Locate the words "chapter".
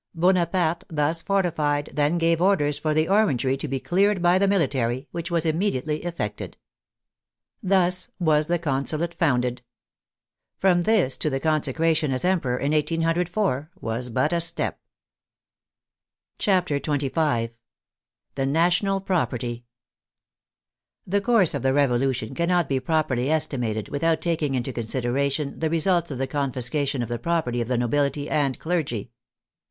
16.39-16.79